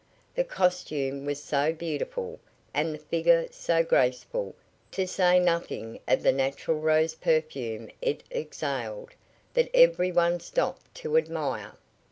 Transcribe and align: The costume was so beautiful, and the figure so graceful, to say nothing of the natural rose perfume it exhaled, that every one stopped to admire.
The 0.33 0.43
costume 0.43 1.25
was 1.25 1.43
so 1.43 1.73
beautiful, 1.73 2.39
and 2.73 2.91
the 2.91 2.97
figure 2.97 3.45
so 3.51 3.83
graceful, 3.83 4.55
to 4.93 5.05
say 5.05 5.39
nothing 5.39 5.99
of 6.07 6.23
the 6.23 6.31
natural 6.31 6.79
rose 6.79 7.13
perfume 7.13 7.91
it 8.01 8.23
exhaled, 8.31 9.11
that 9.53 9.69
every 9.75 10.11
one 10.11 10.39
stopped 10.39 10.95
to 10.95 11.17
admire. 11.17 11.75